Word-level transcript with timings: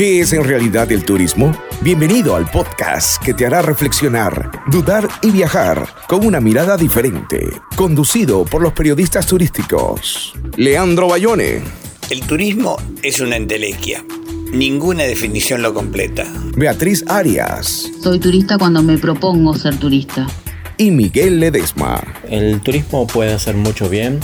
¿Qué 0.00 0.20
es 0.20 0.32
en 0.32 0.44
realidad 0.44 0.90
el 0.92 1.04
turismo? 1.04 1.54
Bienvenido 1.82 2.34
al 2.34 2.50
podcast 2.50 3.22
que 3.22 3.34
te 3.34 3.44
hará 3.44 3.60
reflexionar, 3.60 4.50
dudar 4.68 5.06
y 5.20 5.30
viajar 5.30 5.86
con 6.08 6.24
una 6.24 6.40
mirada 6.40 6.78
diferente. 6.78 7.50
Conducido 7.76 8.46
por 8.46 8.62
los 8.62 8.72
periodistas 8.72 9.26
turísticos. 9.26 10.32
Leandro 10.56 11.08
Bayone. 11.08 11.60
El 12.08 12.22
turismo 12.22 12.78
es 13.02 13.20
una 13.20 13.36
entelequia. 13.36 14.02
Ninguna 14.54 15.02
definición 15.02 15.60
lo 15.60 15.74
completa. 15.74 16.24
Beatriz 16.56 17.04
Arias. 17.06 17.92
Soy 18.02 18.18
turista 18.18 18.56
cuando 18.56 18.82
me 18.82 18.96
propongo 18.96 19.54
ser 19.54 19.76
turista. 19.78 20.26
Y 20.78 20.92
Miguel 20.92 21.40
Ledesma. 21.40 22.02
El 22.26 22.62
turismo 22.62 23.06
puede 23.06 23.34
hacer 23.34 23.54
mucho 23.54 23.90
bien, 23.90 24.18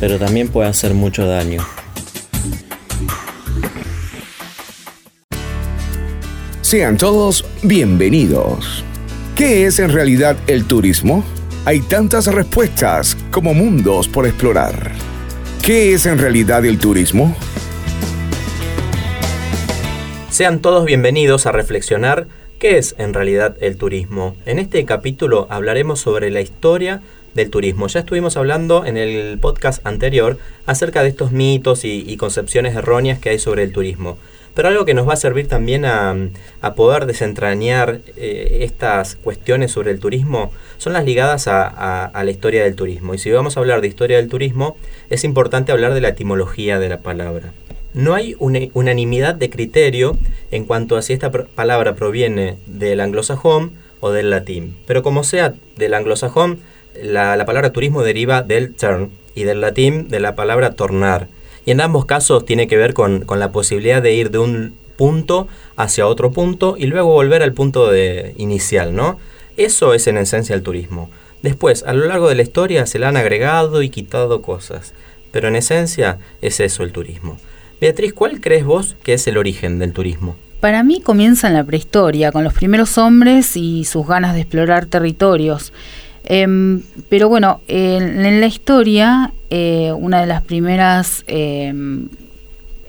pero 0.00 0.18
también 0.18 0.48
puede 0.48 0.70
hacer 0.70 0.94
mucho 0.94 1.26
daño. 1.26 1.62
Sean 6.72 6.96
todos 6.96 7.44
bienvenidos. 7.62 8.82
¿Qué 9.36 9.66
es 9.66 9.78
en 9.78 9.92
realidad 9.92 10.38
el 10.46 10.64
turismo? 10.64 11.22
Hay 11.66 11.80
tantas 11.80 12.32
respuestas 12.32 13.14
como 13.30 13.52
mundos 13.52 14.08
por 14.08 14.24
explorar. 14.24 14.92
¿Qué 15.62 15.92
es 15.92 16.06
en 16.06 16.16
realidad 16.16 16.64
el 16.64 16.78
turismo? 16.78 17.36
Sean 20.30 20.62
todos 20.62 20.86
bienvenidos 20.86 21.44
a 21.44 21.52
reflexionar 21.52 22.26
qué 22.58 22.78
es 22.78 22.94
en 22.96 23.12
realidad 23.12 23.54
el 23.60 23.76
turismo. 23.76 24.34
En 24.46 24.58
este 24.58 24.82
capítulo 24.86 25.48
hablaremos 25.50 26.00
sobre 26.00 26.30
la 26.30 26.40
historia 26.40 27.02
del 27.34 27.50
turismo. 27.50 27.86
Ya 27.88 28.00
estuvimos 28.00 28.38
hablando 28.38 28.86
en 28.86 28.96
el 28.96 29.38
podcast 29.38 29.86
anterior 29.86 30.38
acerca 30.64 31.02
de 31.02 31.10
estos 31.10 31.32
mitos 31.32 31.84
y, 31.84 32.16
concepciones 32.16 32.74
erróneas 32.74 33.18
que 33.18 33.28
hay 33.28 33.38
sobre 33.38 33.62
el 33.62 33.72
turismo. 33.72 34.16
Pero 34.54 34.68
algo 34.68 34.84
que 34.84 34.94
nos 34.94 35.08
va 35.08 35.14
a 35.14 35.16
servir 35.16 35.48
también 35.48 35.84
a, 35.84 36.14
poder 36.76 37.06
desentrañar 37.06 38.00
eh, 38.16 38.58
estas 38.62 39.16
cuestiones 39.16 39.72
sobre 39.72 39.90
el 39.90 40.00
turismo 40.00 40.52
son 40.78 40.92
las 40.92 41.04
ligadas 41.04 41.48
a, 41.48 42.10
la 42.14 42.30
historia 42.30 42.62
del 42.64 42.74
turismo. 42.74 43.14
Y 43.14 43.18
si 43.18 43.30
vamos 43.30 43.56
a 43.56 43.60
hablar 43.60 43.80
de 43.80 43.88
historia 43.88 44.18
del 44.18 44.28
turismo, 44.28 44.76
es 45.10 45.24
importante 45.24 45.72
hablar 45.72 45.94
de 45.94 46.00
la 46.00 46.08
etimología 46.08 46.78
de 46.78 46.88
la 46.88 46.98
palabra. 46.98 47.52
No 47.94 48.14
hay 48.14 48.36
una 48.38 48.60
unanimidad 48.72 49.34
de 49.34 49.50
criterio 49.50 50.16
en 50.50 50.64
cuanto 50.64 50.96
a 50.96 51.02
si 51.02 51.12
esta 51.12 51.30
palabra 51.30 51.94
proviene 51.94 52.56
del 52.66 53.00
anglosajón 53.00 53.72
o 54.00 54.10
del 54.12 54.30
latín. 54.30 54.76
Pero 54.86 55.02
como 55.02 55.24
sea 55.24 55.54
del 55.76 55.94
anglosajón, 55.94 56.60
la, 57.00 57.36
la 57.36 57.46
palabra 57.46 57.72
turismo 57.72 58.02
deriva 58.02 58.42
del 58.42 58.74
turn 58.74 59.10
y 59.34 59.44
del 59.44 59.60
latín 59.60 60.08
de 60.08 60.20
la 60.20 60.34
palabra 60.34 60.72
tornar. 60.72 61.28
Y 61.64 61.70
en 61.70 61.80
ambos 61.80 62.06
casos 62.06 62.44
tiene 62.44 62.66
que 62.66 62.76
ver 62.76 62.94
con, 62.94 63.20
con, 63.20 63.38
la 63.38 63.52
posibilidad 63.52 64.02
de 64.02 64.14
ir 64.14 64.30
de 64.30 64.38
un 64.38 64.74
punto 64.96 65.48
hacia 65.76 66.06
otro 66.06 66.32
punto 66.32 66.76
y 66.78 66.86
luego 66.86 67.12
volver 67.12 67.42
al 67.42 67.52
punto 67.52 67.90
de 67.90 68.34
inicial, 68.36 68.94
¿no? 68.94 69.18
Eso 69.56 69.94
es 69.94 70.06
en 70.06 70.16
esencia 70.16 70.54
el 70.54 70.62
turismo. 70.62 71.10
Después, 71.42 71.82
a 71.84 71.92
lo 71.92 72.06
largo 72.06 72.28
de 72.28 72.36
la 72.36 72.42
historia 72.42 72.86
se 72.86 72.98
le 72.98 73.06
han 73.06 73.16
agregado 73.16 73.82
y 73.82 73.90
quitado 73.90 74.42
cosas, 74.42 74.94
pero 75.30 75.48
en 75.48 75.56
esencia 75.56 76.18
es 76.40 76.60
eso 76.60 76.84
el 76.84 76.92
turismo. 76.92 77.38
Beatriz, 77.80 78.12
¿cuál 78.12 78.40
crees 78.40 78.64
vos 78.64 78.94
que 79.02 79.14
es 79.14 79.26
el 79.26 79.36
origen 79.36 79.80
del 79.80 79.92
turismo? 79.92 80.36
Para 80.60 80.84
mí 80.84 81.00
comienza 81.00 81.48
en 81.48 81.54
la 81.54 81.64
prehistoria, 81.64 82.30
con 82.30 82.44
los 82.44 82.54
primeros 82.54 82.96
hombres 82.96 83.56
y 83.56 83.84
sus 83.84 84.06
ganas 84.06 84.34
de 84.34 84.42
explorar 84.42 84.86
territorios. 84.86 85.72
Em, 86.24 86.82
pero 87.08 87.28
bueno, 87.28 87.60
en, 87.68 88.40
la 88.40 88.46
historia, 88.46 89.32
eh, 89.50 89.92
una 89.92 90.20
de 90.20 90.26
las 90.26 90.42
primeras 90.42 91.24
em, 91.26 92.08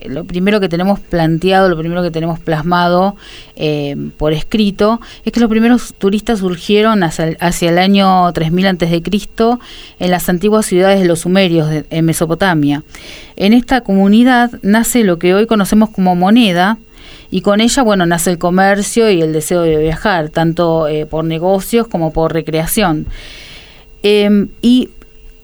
lo 0.04 0.24
primero 0.24 0.60
que 0.60 0.68
tenemos 0.68 1.00
planteado, 1.00 1.68
lo 1.68 1.78
primero 1.78 2.02
que 2.02 2.10
tenemos 2.10 2.38
plasmado 2.38 3.16
eh, 3.56 3.96
por 4.16 4.32
escrito, 4.32 5.00
es 5.24 5.32
que 5.32 5.40
los 5.40 5.48
primeros 5.48 5.94
turistas 5.94 6.40
surgieron 6.40 7.02
hacia, 7.02 7.68
el 7.68 7.78
año 7.78 8.32
3000 8.32 8.66
a.C. 8.66 9.02
en 9.98 10.10
las 10.10 10.28
antiguas 10.28 10.66
ciudades 10.66 11.00
de 11.00 11.06
los 11.06 11.20
sumerios 11.20 11.68
en 11.88 12.04
Mesopotamia. 12.04 12.82
En 13.36 13.52
esta 13.52 13.80
comunidad 13.80 14.50
nace 14.62 15.04
lo 15.04 15.18
que 15.18 15.34
hoy 15.34 15.46
conocemos 15.46 15.90
como 15.90 16.14
moneda, 16.14 16.78
y 17.34 17.40
con 17.40 17.60
ella, 17.60 17.82
bueno, 17.82 18.06
nace 18.06 18.30
el 18.30 18.38
comercio 18.38 19.10
y 19.10 19.20
el 19.20 19.32
deseo 19.32 19.62
de 19.62 19.76
viajar, 19.76 20.28
tanto 20.28 20.86
eh, 20.86 21.04
por 21.04 21.24
negocios 21.24 21.88
como 21.88 22.12
por 22.12 22.32
recreación. 22.32 23.06
Em, 24.04 24.50
y 24.62 24.90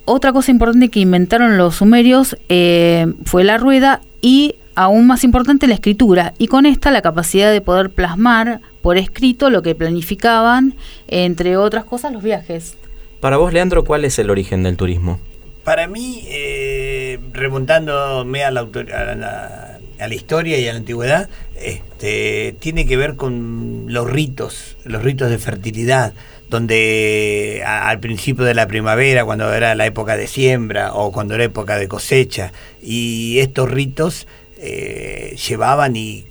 otra 0.04 0.32
cosa 0.32 0.52
importante 0.52 0.88
que 0.88 1.00
inventaron 1.00 1.58
los 1.58 1.74
sumerios 1.74 2.36
eh, 2.48 3.12
fue 3.24 3.42
la 3.42 3.58
rueda 3.58 4.02
y 4.22 4.54
aún 4.76 5.08
más 5.08 5.24
importante 5.24 5.66
la 5.66 5.74
escritura 5.74 6.32
y 6.38 6.46
con 6.46 6.64
esta 6.64 6.92
la 6.92 7.02
capacidad 7.02 7.50
de 7.50 7.60
poder 7.60 7.90
plasmar 7.90 8.60
por 8.82 8.96
escrito 8.96 9.50
lo 9.50 9.62
que 9.62 9.74
planificaban, 9.74 10.76
entre 11.08 11.56
otras 11.56 11.84
cosas, 11.86 12.12
los 12.12 12.22
viajes. 12.22 12.76
Para 13.18 13.36
vos, 13.36 13.52
Leandro, 13.52 13.84
¿cuál 13.84 14.04
es 14.04 14.16
el 14.20 14.30
origen 14.30 14.62
del 14.62 14.76
turismo? 14.76 15.18
Para 15.64 15.88
mí, 15.88 16.22
eh, 16.28 17.18
remontándome 17.32 18.44
a 18.44 18.52
la, 18.52 18.60
a, 18.60 20.08
la, 20.08 20.14
historia 20.14 20.58
y 20.58 20.66
a 20.66 20.72
la 20.72 20.78
antigüedad, 20.78 21.28
este, 21.60 22.54
tiene 22.58 22.86
que 22.86 22.96
ver 22.96 23.16
con 23.16 23.86
los 23.88 24.10
ritos, 24.10 24.76
los 24.84 25.02
ritos 25.02 25.30
de 25.30 25.38
fertilidad, 25.38 26.14
donde 26.48 27.62
al 27.64 28.00
principio 28.00 28.44
de 28.44 28.54
la 28.54 28.66
primavera, 28.66 29.24
cuando 29.24 29.52
era 29.52 29.74
la 29.74 29.86
época 29.86 30.16
de 30.16 30.26
siembra 30.26 30.94
o 30.94 31.12
cuando 31.12 31.34
era 31.34 31.44
época 31.44 31.78
de 31.78 31.86
cosecha, 31.86 32.52
y 32.82 33.38
estos 33.38 33.70
ritos 33.70 34.26
eh, 34.58 35.36
llevaban 35.48 35.96
y 35.96 36.24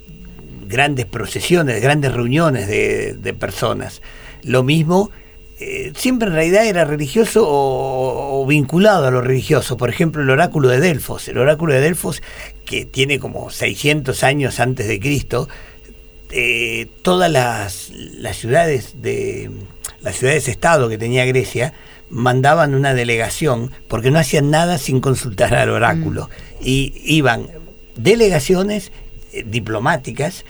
grandes 0.67 1.05
procesiones, 1.05 1.81
grandes 1.81 2.13
reuniones 2.13 2.67
de, 2.67 3.35
personas. 3.39 4.01
Lo 4.43 4.63
mismo, 4.63 5.09
eh, 5.61 5.91
siempre 5.95 6.29
en 6.29 6.35
realidad 6.35 6.65
era 6.65 6.85
religioso 6.85 7.43
o, 7.45 8.45
vinculado 8.47 9.07
a 9.07 9.11
lo 9.11 9.21
religioso. 9.21 9.75
Por 9.75 9.89
ejemplo, 9.89 10.21
el 10.21 10.29
oráculo 10.29 10.69
de 10.69 10.79
Delfos. 10.79 11.27
El 11.27 11.37
oráculo 11.37 11.73
de 11.73 11.81
Delfos, 11.81 12.23
que 12.65 12.85
tiene 12.85 13.19
como 13.19 13.49
600 13.49 14.23
años 14.23 14.59
antes 14.61 14.87
de 14.87 14.99
Cristo, 14.99 15.49
eh, 16.31 16.87
todas 17.01 17.29
las, 17.29 17.91
las 17.91 18.37
ciudades 18.37 19.01
de 19.01 19.51
las 20.01 20.15
ciudades-estado 20.15 20.87
que 20.87 20.97
tenía 20.97 21.25
Grecia, 21.25 21.73
mandaban 22.09 22.73
una 22.73 22.93
delegación 22.93 23.71
porque 23.89 24.11
no 24.11 24.19
hacían 24.19 24.49
nada 24.49 24.77
sin 24.77 25.01
consultar 25.01 25.53
al 25.55 25.69
oráculo. 25.69 26.29
Mm. 26.29 26.63
Y 26.63 26.93
iban 27.03 27.47
delegaciones 27.97 28.91
eh, 29.33 29.43
diplomáticas, 29.45 30.45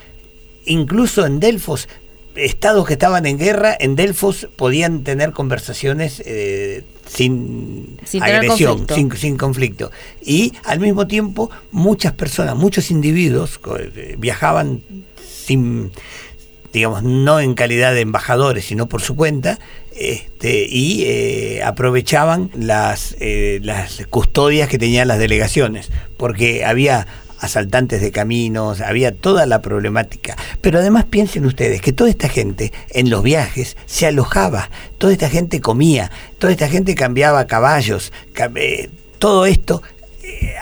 incluso 0.66 1.26
en 1.26 1.40
Delfos, 1.40 1.90
estados 2.36 2.88
que 2.88 2.94
estaban 2.94 3.26
en 3.26 3.38
guerra, 3.38 3.76
en 3.80 3.96
Delfos 3.96 4.48
podían 4.56 5.04
tener 5.04 5.32
conversaciones 5.32 6.22
eh, 6.26 6.84
sin, 7.06 7.98
agresión, 8.22 8.86
sin, 8.94 9.12
sin, 9.12 9.38
conflicto. 9.38 9.92
Y 10.22 10.54
al 10.64 10.80
mismo 10.80 11.08
tiempo 11.08 11.50
muchas 11.72 12.14
personas, 12.14 12.56
muchos 12.56 12.92
individuos 12.92 13.60
eh, 13.80 14.16
viajaban 14.18 14.82
sin 15.22 15.92
digamos, 16.72 17.04
no 17.04 17.40
en 17.40 17.56
calidad 17.56 17.94
de 17.94 18.02
embajadores, 18.02 18.66
sino 18.66 18.88
por 18.88 19.02
su 19.02 19.16
cuenta, 19.16 19.60
este, 19.96 20.68
y 20.70 21.04
eh, 21.06 21.64
aprovechaban 21.64 22.52
las, 22.54 23.16
eh, 23.20 23.60
las 23.64 24.06
custodias 24.10 24.70
que 24.70 24.78
tenían 24.78 25.08
las 25.08 25.20
delegaciones, 25.20 25.90
porque 26.18 26.64
había 26.66 27.08
asaltantes 27.40 28.02
de 28.02 28.12
caminos, 28.12 28.82
había 28.82 29.16
toda 29.16 29.46
la 29.46 29.62
problemática. 29.62 30.36
Pero 30.62 30.80
además 30.80 31.06
piensen 31.06 31.46
ustedes 31.46 31.82
que 31.82 31.94
toda 31.94 32.10
esta 32.10 32.30
gente 32.30 32.72
en 32.90 33.10
los 33.10 33.24
viajes 33.24 33.78
se 33.86 34.08
alojaba, 34.08 34.70
toda 34.98 35.14
esta 35.14 35.30
gente 35.30 35.62
comía, 35.62 36.12
toda 36.38 36.54
esta 36.54 36.68
gente 36.68 36.96
cambiaba 36.96 37.48
caballos, 37.48 38.12
eh, 38.56 38.90
todo 39.20 39.46
esto 39.46 39.82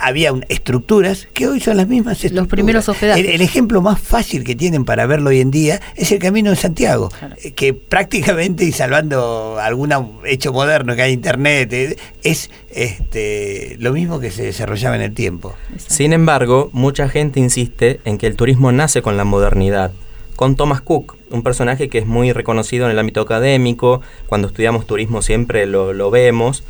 había 0.02 0.34
estructuras 0.50 1.28
que 1.34 1.48
hoy 1.48 1.60
son 1.60 1.78
las 1.78 1.88
mismas 1.88 2.14
estructuras. 2.14 2.44
Los 2.44 2.48
primeros 2.48 2.90
hospedajes. 2.90 3.26
El, 3.28 3.42
ejemplo 3.42 3.82
más 3.82 4.00
fácil 4.00 4.44
que 4.44 4.56
tienen 4.56 4.86
para 4.86 5.06
verlo 5.06 5.30
hoy 5.30 5.42
en 5.42 5.52
día 5.52 5.82
es 5.96 6.12
el 6.12 6.20
Camino 6.20 6.50
de 6.50 6.56
Santiago, 6.56 7.10
eh, 7.44 7.52
que 7.52 7.74
prácticamente, 7.74 8.66
y 8.66 8.72
salvando 8.72 9.58
algún 9.60 9.94
hecho 10.26 10.54
moderno 10.54 10.96
que 10.96 11.02
hay 11.02 11.14
internet, 11.14 11.72
eh, 11.74 11.98
es 12.24 12.50
este, 12.70 13.76
lo 13.80 13.94
mismo 13.94 14.20
que 14.20 14.32
se 14.32 14.44
desarrollaba 14.44 14.96
en 14.96 15.02
el 15.02 15.14
tiempo. 15.14 15.56
Sin 15.78 16.14
embargo, 16.14 16.70
mucha 16.74 17.10
gente 17.10 17.40
insiste 17.40 18.00
en 18.06 18.18
que 18.18 18.28
el 18.28 18.36
turismo 18.36 18.72
nace 18.72 19.02
con 19.02 19.18
la 19.18 19.24
modernidad 19.24 19.92
con 20.36 20.56
Thomas 20.56 20.82
Cook, 20.82 21.18
un 21.32 21.42
personaje 21.42 21.90
que 21.90 21.98
es 21.98 22.06
muy 22.06 22.32
reconocido 22.32 22.86
en 22.86 22.92
el 22.92 23.00
ámbito 23.00 23.22
académico, 23.22 24.02
cuando 24.28 24.48
estudiamos 24.48 24.86
turismo 24.86 25.24
siempre 25.24 25.66
lo, 25.66 25.94
lo 25.94 26.12
vemos, 26.12 26.64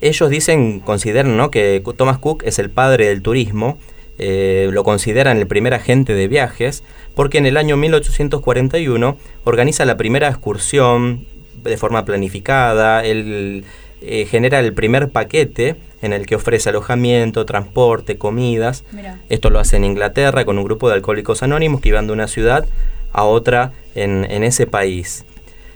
ellos 0.00 0.30
dicen, 0.30 0.80
consideran 0.80 1.36
¿no? 1.36 1.50
que 1.50 1.82
Thomas 1.96 2.18
Cook 2.18 2.42
es 2.44 2.58
el 2.58 2.70
padre 2.70 3.08
del 3.08 3.22
turismo, 3.22 3.78
eh, 4.18 4.68
lo 4.72 4.84
consideran 4.84 5.38
el 5.38 5.46
primer 5.46 5.74
agente 5.74 6.14
de 6.14 6.28
viajes, 6.28 6.82
porque 7.14 7.38
en 7.38 7.46
el 7.46 7.56
año 7.56 7.76
1841 7.76 9.16
organiza 9.44 9.84
la 9.84 9.96
primera 9.96 10.28
excursión 10.28 11.26
de 11.62 11.76
forma 11.76 12.04
planificada, 12.04 13.04
él 13.04 13.64
eh, 14.00 14.26
genera 14.26 14.60
el 14.60 14.72
primer 14.72 15.08
paquete 15.08 15.76
en 16.02 16.12
el 16.12 16.26
que 16.26 16.36
ofrece 16.36 16.68
alojamiento, 16.68 17.44
transporte, 17.44 18.18
comidas. 18.18 18.84
Mirá. 18.92 19.18
Esto 19.28 19.50
lo 19.50 19.58
hace 19.58 19.76
en 19.76 19.84
Inglaterra 19.84 20.44
con 20.44 20.58
un 20.58 20.64
grupo 20.64 20.88
de 20.88 20.94
alcohólicos 20.94 21.42
anónimos 21.42 21.80
que 21.80 21.88
iban 21.88 22.06
de 22.06 22.12
una 22.12 22.28
ciudad 22.28 22.66
a 23.12 23.24
otra 23.24 23.72
en, 23.94 24.24
en 24.30 24.44
ese 24.44 24.66
país. 24.66 25.24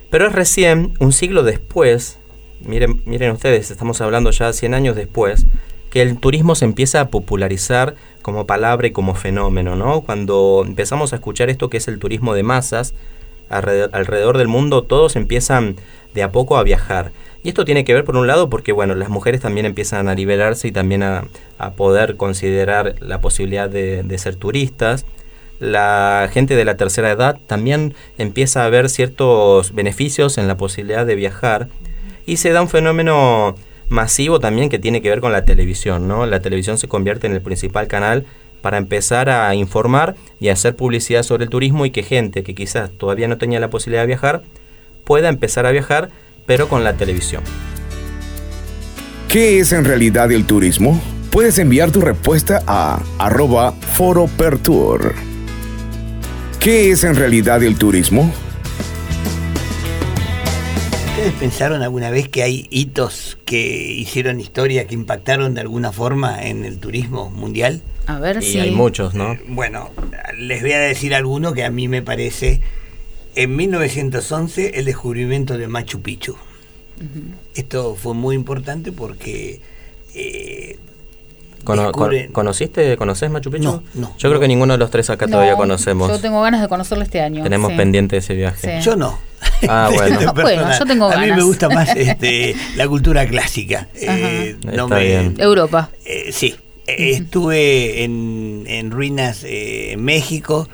Pero 0.09 0.27
es 0.27 0.33
recién, 0.33 0.93
un 0.99 1.11
siglo 1.11 1.43
después, 1.43 2.19
miren, 2.65 3.01
miren 3.05 3.31
ustedes, 3.31 3.71
estamos 3.71 4.01
hablando 4.01 4.31
ya 4.31 4.51
100 4.51 4.73
años 4.73 4.95
después, 4.95 5.45
que 5.89 6.01
el 6.01 6.17
turismo 6.17 6.55
se 6.55 6.65
empieza 6.65 7.01
a 7.01 7.07
popularizar 7.09 7.95
como 8.21 8.45
palabra 8.45 8.87
y 8.87 8.91
como 8.91 9.15
fenómeno, 9.15 9.75
¿no? 9.75 10.01
Cuando 10.01 10.63
empezamos 10.65 11.13
a 11.13 11.17
escuchar 11.17 11.49
esto 11.49 11.69
que 11.69 11.77
es 11.77 11.87
el 11.87 11.99
turismo 11.99 12.33
de 12.33 12.43
masas, 12.43 12.93
alrededor, 13.49 14.37
del 14.37 14.47
mundo 14.47 14.83
todos 14.83 15.15
empiezan 15.15 15.75
de 16.15 16.23
a 16.23 16.31
poco 16.31 16.57
a 16.57 16.63
viajar. 16.63 17.11
Y 17.43 17.49
esto 17.49 17.65
tiene 17.65 17.83
que 17.83 17.93
ver 17.93 18.05
por 18.05 18.15
un 18.15 18.25
lado 18.25 18.49
porque, 18.49 18.71
bueno, 18.71 18.95
las 18.95 19.09
mujeres 19.09 19.41
también 19.41 19.65
empiezan 19.65 20.07
a 20.07 20.15
liberarse 20.15 20.67
y 20.69 20.71
también 20.71 21.03
a, 21.03 21.25
poder 21.77 22.17
considerar 22.17 22.95
la 22.99 23.21
posibilidad 23.21 23.69
de 23.69 24.17
ser 24.17 24.35
turistas 24.35 25.05
la 25.63 26.29
gente 26.31 26.57
de 26.57 26.65
la 26.65 26.75
tercera 26.75 27.11
edad 27.11 27.39
también 27.47 27.93
empieza 28.17 28.65
a 28.65 28.69
ver 28.69 28.89
ciertos 28.89 29.73
beneficios 29.73 30.37
en 30.37 30.49
la 30.49 30.57
posibilidad 30.57 31.05
de 31.05 31.15
viajar 31.15 31.69
y 32.25 32.37
se 32.37 32.51
da 32.51 32.61
un 32.61 32.69
fenómeno 32.69 33.55
masivo 33.89 34.39
también 34.39 34.69
que 34.69 34.79
tiene 34.79 35.01
que 35.01 35.09
ver 35.09 35.21
con 35.21 35.31
la 35.31 35.45
televisión, 35.45 36.07
¿no? 36.07 36.25
La 36.25 36.39
televisión 36.41 36.77
se 36.77 36.87
convierte 36.87 37.27
en 37.27 37.33
el 37.33 37.41
principal 37.41 37.87
canal 37.87 38.25
para 38.61 38.77
empezar 38.77 39.29
a 39.29 39.53
informar 39.55 40.15
y 40.39 40.49
hacer 40.49 40.75
publicidad 40.75 41.23
sobre 41.23 41.43
el 41.43 41.49
turismo 41.49 41.85
y 41.85 41.91
que 41.91 42.03
gente 42.03 42.43
que 42.43 42.55
quizás 42.55 42.91
todavía 42.91 43.27
no 43.27 43.37
tenía 43.37 43.59
la 43.59 43.69
posibilidad 43.69 44.03
de 44.03 44.07
viajar 44.07 44.43
pueda 45.03 45.29
empezar 45.29 45.65
a 45.65 45.71
viajar, 45.71 46.09
pero 46.45 46.69
con 46.69 46.83
la 46.83 46.93
televisión. 46.93 47.43
¿Qué 49.27 49.59
es 49.59 49.71
en 49.71 49.83
realidad 49.83 50.31
el 50.31 50.45
turismo? 50.45 51.01
Puedes 51.31 51.57
enviar 51.57 51.91
tu 51.91 51.99
respuesta 51.99 52.61
a 52.67 53.01
arroba 53.17 53.71
foropertour. 53.71 55.13
¿Qué 56.59 56.91
es 56.91 57.03
en 57.03 57.15
realidad 57.15 57.63
el 57.63 57.77
turismo? 57.77 58.31
¿Ustedes 61.15 61.33
pensaron 61.33 61.83
alguna 61.83 62.09
vez 62.09 62.27
que 62.27 62.41
hay 62.41 62.67
hitos 62.71 63.37
que 63.45 63.57
hicieron 63.93 64.39
historia, 64.39 64.87
que 64.87 64.95
impactaron 64.95 65.53
de 65.53 65.61
alguna 65.61 65.91
forma 65.91 66.43
en 66.43 66.65
el 66.65 66.79
turismo 66.79 67.29
mundial? 67.29 67.81
A 68.07 68.17
ver 68.19 68.37
Y 68.41 68.45
si. 68.53 68.59
hay 68.59 68.71
muchos, 68.71 69.13
¿no? 69.13 69.37
Bueno, 69.47 69.91
les 70.37 70.61
voy 70.61 70.71
a 70.71 70.79
decir 70.79 71.13
alguno 71.13 71.53
que 71.53 71.63
a 71.63 71.69
mí 71.69 71.87
me 71.87 72.01
parece. 72.01 72.61
En 73.35 73.55
1911, 73.55 74.71
el 74.79 74.85
descubrimiento 74.85 75.57
de 75.57 75.67
Machu 75.67 76.01
Picchu. 76.01 76.35
Esto 77.55 77.95
fue 77.95 78.13
muy 78.15 78.35
importante 78.35 78.91
porque. 78.91 79.61
eh, 80.15 80.77
Cono- 81.63 81.91
con- 81.91 82.09
descubren- 82.11 82.31
¿Conociste, 82.31 82.97
conoces 82.97 83.29
Machu 83.29 83.49
Picchu? 83.51 83.63
No, 83.65 83.83
no, 83.93 84.15
Yo 84.17 84.29
creo 84.29 84.41
que 84.41 84.47
ninguno 84.47 84.73
de 84.73 84.79
los 84.79 84.89
tres 84.91 85.09
acá 85.11 85.27
No, 85.27 85.33
todavía 85.33 85.55
conocemos. 85.55 86.09
Yo 86.09 86.19
tengo 86.19 86.41
ganas 86.41 86.61
de 86.61 86.67
conocerlo 86.67 87.03
este 87.03 87.21
año. 87.21 87.43
Tenemos 87.43 87.71
sí. 87.71 87.77
pendiente 87.77 88.17
ese 88.17 88.33
viaje. 88.33 88.79
Sí. 88.79 88.85
Yo 88.85 88.95
no. 88.95 89.17
Ah, 89.69 89.89
bueno. 89.93 90.19
Este, 90.19 90.41
bueno, 90.41 90.69
yo 90.79 90.85
tengo 90.85 91.05
A 91.11 91.15
mí 91.15 91.21
me 91.21 91.27
ganas. 91.29 91.45
gusta 91.45 91.69
más 91.69 91.89
este, 91.95 92.55
la 92.75 92.87
cultura 92.87 93.25
clásica. 93.27 93.87
Eh, 93.95 94.55
no 94.65 94.83
Está 94.83 94.95
me- 94.95 95.03
bien. 95.05 95.35
Europa. 95.39 95.89
Eh, 96.05 96.29
sí, 96.31 96.55
Eh, 96.87 97.11
estuve 97.11 98.03
en, 98.03 98.63
en 98.67 98.91
ruinas 98.91 99.43
eh, 99.43 99.93
en 99.93 100.03
México. 100.03 100.67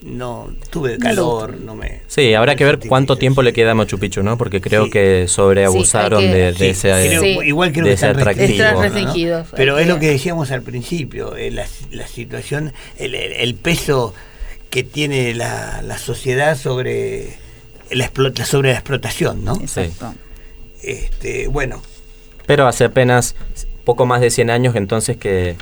No, 0.00 0.48
tuve 0.70 0.96
calor, 0.96 1.54
lo- 1.58 1.64
no 1.66 1.74
me. 1.74 2.00
Sí, 2.06 2.32
habrá 2.34 2.54
que 2.54 2.64
ver 2.64 2.78
cuánto 2.78 3.16
tiempo 3.16 3.42
le 3.42 3.52
queda 3.52 3.72
a 3.72 3.74
Machu 3.74 3.98
Picchu, 3.98 4.22
¿no? 4.22 4.38
Porque 4.38 4.60
creo 4.60 4.84
Sí. 4.84 4.90
que 4.90 5.24
sobreabusaron 5.26 6.20
Sí, 6.22 6.28
que- 6.28 6.34
de, 6.34 6.52
de 6.52 6.54
Sí, 6.54 6.64
ese... 6.66 6.88
creo- 7.08 7.20
Sí. 7.20 7.38
Igual 7.46 7.72
creo 7.72 7.84
de 7.84 7.90
que 7.90 7.94
ese 7.94 8.06
están 8.06 8.20
atractivo. 8.20 8.46
Están 8.64 9.42
¿no? 9.42 9.46
Pero 9.56 9.78
es 9.78 9.88
lo 9.88 9.94
que- 9.94 10.00
que 10.06 10.10
decíamos 10.12 10.50
al 10.52 10.62
principio, 10.62 11.36
eh, 11.36 11.50
la, 11.50 11.66
la 11.90 12.06
situación, 12.06 12.72
el, 12.98 13.14
el- 13.16 13.32
el 13.32 13.54
peso 13.56 14.14
que 14.70 14.84
tiene 14.84 15.34
la, 15.34 15.82
la 15.82 15.98
sociedad 15.98 16.56
sobre 16.56 17.34
la, 17.90 18.04
explota- 18.04 18.44
sobre 18.44 18.70
la 18.70 18.74
explotación, 18.78 19.44
¿no? 19.44 19.56
Exacto. 19.60 20.14
Este, 20.82 21.48
bueno, 21.48 21.82
Pero 22.46 22.66
hace 22.66 22.84
apenas 22.84 23.34
poco 23.84 24.06
más 24.06 24.20
de 24.20 24.30
100 24.30 24.50
años 24.50 24.76
entonces 24.76 25.16
que, 25.16 25.56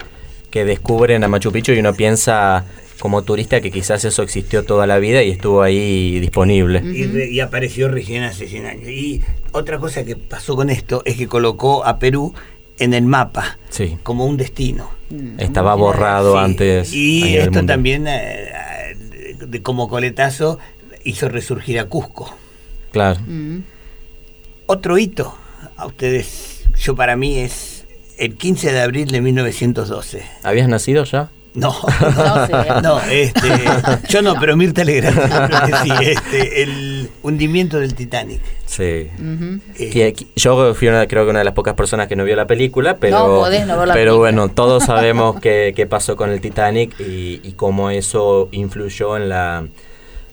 que 0.50 0.64
descubren 0.64 1.24
a 1.24 1.28
Machu 1.28 1.52
Picchu 1.52 1.72
y 1.72 1.78
uno 1.78 1.94
piensa 1.94 2.64
como 2.98 3.22
turista 3.22 3.60
que 3.60 3.70
quizás 3.70 4.04
eso 4.04 4.22
existió 4.22 4.64
toda 4.64 4.86
la 4.86 4.98
vida 4.98 5.22
y 5.22 5.30
estuvo 5.30 5.62
ahí 5.62 6.18
disponible. 6.20 6.82
y, 6.84 7.04
re- 7.06 7.28
y 7.30 7.40
apareció 7.40 7.88
recién 7.88 8.22
hace 8.24 8.48
100 8.48 8.66
años. 8.66 8.88
Y 8.88 9.22
otra 9.52 9.78
cosa 9.78 10.04
que 10.04 10.16
pasó 10.16 10.56
con 10.56 10.70
esto 10.70 11.02
es 11.04 11.16
que 11.16 11.26
colocó 11.28 11.84
a 11.86 11.98
Perú 11.98 12.34
en 12.78 12.92
el 12.94 13.04
mapa 13.04 13.58
Sí, 13.70 13.96
como 14.02 14.26
un 14.26 14.36
destino. 14.36 14.90
estaba 15.38 15.74
borrado 15.74 16.32
Sí, 16.34 16.38
antes. 16.44 16.92
Y 16.92 17.36
esto 17.36 17.64
también, 17.64 18.06
eh, 18.06 18.48
eh, 18.50 19.36
de- 19.46 19.62
como 19.62 19.88
coletazo, 19.88 20.58
hizo 21.06 21.28
resurgir 21.28 21.78
a 21.78 21.86
Cusco. 21.86 22.34
Claro. 22.92 23.18
Mm. 23.26 23.60
Otro 24.66 24.98
hito, 24.98 25.34
a 25.76 25.86
ustedes, 25.86 26.64
yo 26.78 26.94
para 26.96 27.16
mí 27.16 27.38
es 27.38 27.84
el 28.18 28.36
15 28.36 28.72
de 28.72 28.80
abril 28.80 29.10
de 29.10 29.20
1912. 29.20 30.24
¿Habías 30.42 30.68
nacido 30.68 31.04
ya? 31.04 31.30
No, 31.54 31.74
No 32.00 32.46
sé. 32.46 32.52
no, 32.82 33.00
este, 33.00 33.48
yo 34.10 34.20
no, 34.20 34.34
pero 34.38 34.56
Mirta 34.58 34.84
Legrand, 34.84 35.18
sí, 35.84 35.90
este, 36.02 36.62
el 36.62 37.08
hundimiento 37.22 37.78
del 37.80 37.94
Titanic. 37.94 38.42
Sí. 38.66 39.08
Eh, 39.78 40.14
yo 40.34 40.74
fui 40.74 40.88
una, 40.88 41.06
creo 41.06 41.24
que 41.24 41.30
una 41.30 41.38
de 41.38 41.44
las 41.46 41.54
pocas 41.54 41.72
personas 41.74 42.08
que 42.08 42.16
no 42.16 42.24
vio 42.24 42.36
la 42.36 42.46
película, 42.46 42.96
pero, 42.96 43.18
No 43.20 43.26
podés 43.38 43.66
no 43.66 43.78
ver 43.78 43.88
la 43.88 43.94
pero 43.94 44.12
película. 44.12 44.18
bueno, 44.18 44.48
todos 44.50 44.84
sabemos 44.86 45.40
qué, 45.40 45.72
qué 45.74 45.86
pasó 45.86 46.14
con 46.16 46.28
el 46.30 46.42
Titanic 46.42 46.98
y, 47.00 47.40
y 47.42 47.52
cómo 47.52 47.88
eso 47.88 48.48
influyó 48.52 49.16
en 49.16 49.30
la, 49.30 49.66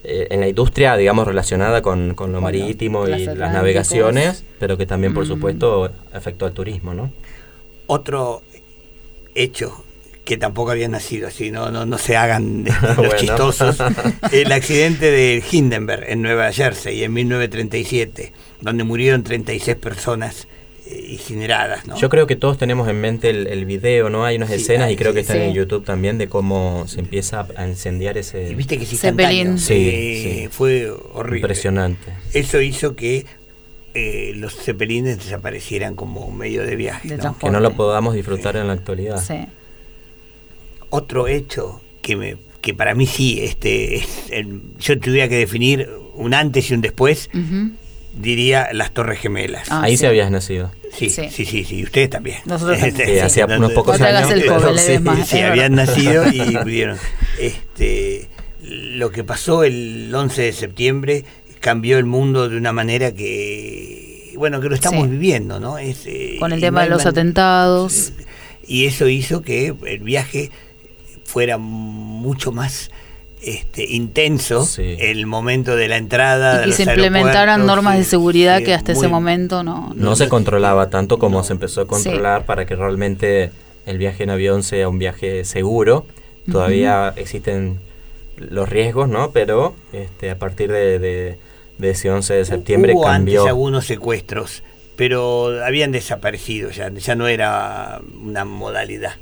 eh, 0.03 0.27
en 0.29 0.39
la 0.41 0.47
industria, 0.47 0.95
digamos, 0.97 1.25
relacionada 1.27 1.81
con, 1.81 2.13
con 2.15 2.31
lo 2.31 2.41
marítimo 2.41 3.07
y 3.07 3.25
las 3.25 3.53
navegaciones, 3.53 4.44
pero 4.59 4.77
que 4.77 4.85
también, 4.85 5.13
por 5.13 5.23
Mm. 5.25 5.27
supuesto, 5.27 5.89
afectó 6.13 6.45
al 6.45 6.53
turismo, 6.53 6.94
¿no? 6.94 7.11
otro 7.88 8.41
hecho 9.35 9.83
que 10.23 10.38
tampoco 10.38 10.71
había 10.71 10.88
nacido 10.88 11.27
así, 11.27 11.51
no, 11.51 11.69
no, 11.69 11.85
no 11.85 11.97
se 11.97 12.15
hagan 12.15 12.63
los 12.81 12.95
Bueno. 12.95 13.13
chistosos. 13.17 13.77
El 14.31 14.51
accidente 14.53 15.11
de 15.11 15.44
Hindenburg 15.51 16.03
en 16.07 16.21
Nueva 16.21 16.50
Jersey 16.53 17.03
en 17.03 17.11
1937, 17.13 18.31
donde 18.61 18.85
murieron 18.85 19.23
36 19.23 19.75
personas 19.77 20.47
eh, 20.88 21.07
incineradas. 21.12 21.85
¿no? 21.88 21.97
Yo 21.97 22.09
creo 22.09 22.27
que 22.27 22.35
todos 22.35 22.57
tenemos 22.57 22.88
en 22.89 23.00
mente 23.01 23.30
el, 23.30 23.47
el 23.47 23.65
video, 23.65 24.09
¿no? 24.09 24.25
Hay 24.25 24.35
unas 24.38 24.50
Sí, 24.50 24.56
escenas 24.56 24.88
hay, 24.88 24.94
y 24.94 24.97
creo 24.97 25.13
que 25.13 25.19
sí, 25.24 25.31
están 25.31 25.41
en. 25.41 25.53
YouTube 25.53 25.86
también 25.86 26.17
de 26.17 26.27
cómo 26.27 26.86
se 26.88 27.00
empieza 27.00 27.48
a 27.55 27.67
incendiar 27.67 28.17
ese... 28.17 28.50
Y 28.51 28.55
viste 28.55 28.77
que 28.77 28.86
Zeppelin. 28.86 29.51
instantáneo. 29.51 29.57
Sí, 29.57 29.89
Eh, 29.89 30.39
sí. 30.43 30.48
Fue 30.51 30.89
horrible. 30.91 31.39
Impresionante. 31.39 32.12
Eso 32.34 32.62
hizo 32.62 32.96
que 32.96 33.25
eh, 33.96 34.34
los 34.36 34.55
zeppelines 34.55 35.17
desaparecieran 35.19 35.96
como 35.96 36.31
medio 36.31 36.63
de 36.65 36.75
viaje. 36.75 37.07
De 37.10 37.15
¿no? 37.17 37.22
transporte. 37.22 37.48
Que 37.48 37.51
no 37.51 37.60
lo 37.60 37.74
podamos 37.75 38.15
disfrutar 38.15 38.55
en 38.57 38.67
la 38.67 38.74
actualidad. 38.74 39.24
Sí. 39.24 39.46
Otro 40.89 41.27
hecho 41.27 41.81
que 42.01 42.15
me 42.15 42.38
que 42.62 42.74
para 42.74 42.96
mí 42.96 43.05
sí, 43.05 43.39
este, 43.43 43.96
es 43.98 44.07
el- 44.31 44.62
yo 44.79 44.98
tuviera 44.98 45.27
que 45.27 45.36
definir 45.36 45.89
un 46.15 46.34
antes 46.34 46.72
y 46.72 46.74
un 46.74 46.79
después, 46.79 47.29
diría 48.17 48.69
las 48.72 48.93
Torres 48.93 49.19
Gemelas. 49.19 49.67
Ah, 49.69 49.81
Ahí 49.84 49.91
sí. 49.93 49.98
sí 49.98 50.05
habías 50.05 50.31
nacido. 50.31 50.72
Sí, 50.97 51.09
Sí. 51.09 51.29
sí, 51.31 51.45
sí, 51.45 51.63
sí, 51.63 51.83
ustedes 51.83 52.09
también. 52.09 52.38
Nosotros 52.45 52.77
también. 52.79 53.01
Este, 53.01 53.13
Sí, 53.15 53.19
hacía 53.19 53.45
unos 53.45 53.71
pocos 53.73 54.00
años. 54.00 54.29
el 54.31 54.45
pobre, 54.45 54.77
Sí, 54.77 55.00
más, 55.00 55.27
sí, 55.27 55.39
habían 55.39 55.75
verdad. 55.75 55.88
nacido 55.95 56.23
y 56.31 56.57
pudieron. 56.57 56.97
Este, 57.39 58.29
lo 58.62 59.12
que 59.12 59.23
pasó 59.23 59.63
el 59.63 60.13
11 60.13 60.41
de 60.43 60.53
septiembre 60.53 61.25
cambió 61.59 61.97
el 61.97 62.05
mundo 62.05 62.47
de 62.50 62.57
una 62.57 62.71
manera 62.73 63.13
que, 63.13 64.33
bueno, 64.38 64.59
que 64.62 64.69
lo 64.69 64.75
estamos 64.75 65.05
Sí. 65.05 65.12
viviendo, 65.12 65.59
¿no? 65.59 65.77
Es, 65.77 66.05
eh, 66.05 66.38
Con 66.39 66.51
el 66.53 66.62
tema 66.62 66.83
de 66.83 66.89
los 66.89 67.05
atentados. 67.05 68.13
Y 68.67 68.85
eso 68.85 69.07
hizo 69.09 69.41
que 69.41 69.73
el 69.85 70.00
viaje 70.00 70.50
fuera 71.25 71.57
mucho 71.57 72.51
más 72.51 72.91
este, 73.43 73.85
intenso 73.85 74.65
Sí. 74.65 74.95
el 75.00 75.25
momento 75.25 75.75
de 75.75 75.88
la 75.88 75.97
entrada. 75.97 76.53
Y 76.53 76.57
de 76.57 76.62
que 76.62 76.67
los 76.67 76.75
se 76.77 76.83
implementaran 76.83 77.65
normas 77.65 77.97
de 77.97 78.03
seguridad 78.03 78.59
sí, 78.59 78.63
que 78.65 78.73
hasta 78.73 78.91
ese 78.93 79.07
momento 79.07 79.63
no. 79.63 79.91
No 79.95 80.15
se 80.15 80.29
controlaba 80.29 80.89
tanto 80.89 81.19
como 81.19 81.39
No. 81.39 81.43
se 81.43 81.53
empezó 81.53 81.81
a 81.81 81.88
controlar 81.88 82.45
para 82.45 82.65
que 82.65 82.75
realmente 82.75 83.51
el 83.85 83.97
viaje 83.97 84.23
en 84.23 84.29
avión 84.29 84.63
sea 84.63 84.88
un 84.89 84.97
viaje 85.00 85.43
seguro. 85.45 86.05
Todavía 86.51 87.13
existen 87.15 87.79
los 88.38 88.67
riesgos, 88.69 89.07
¿no? 89.09 89.31
Pero 89.31 89.75
este, 89.93 90.31
a 90.31 90.38
partir 90.39 90.71
de, 90.71 91.00
de- 91.00 91.38
de 91.77 91.89
ese 91.89 92.09
11 92.12 92.33
de 92.35 92.45
septiembre 92.45 92.93
Hubo 92.93 93.03
cambió. 93.03 93.41
antes 93.41 93.50
algunos 93.50 93.85
secuestros, 93.85 94.62
pero 94.95 95.50
habían 95.65 95.91
desaparecido 95.91 96.69
ya, 96.69 96.89
ya 96.93 97.15
no 97.15 97.27
era 97.27 98.00
una 98.23 98.45
modalidad. 98.45 99.13